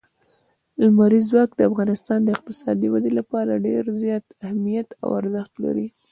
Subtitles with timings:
[0.81, 5.87] لمریز ځواک د افغانستان د اقتصادي ودې لپاره ډېر زیات اهمیت او ارزښت لري.